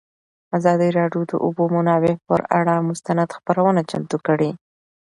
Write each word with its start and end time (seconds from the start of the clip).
ازادي 0.57 0.89
راډیو 0.99 1.21
د 1.27 1.29
د 1.31 1.33
اوبو 1.45 1.63
منابع 1.75 2.13
پر 2.27 2.39
اړه 2.59 2.75
مستند 2.89 3.29
خپرونه 3.37 3.81
چمتو 3.89 4.17
کړې. 4.27 4.51